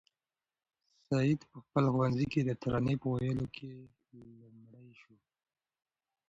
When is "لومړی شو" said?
4.17-5.15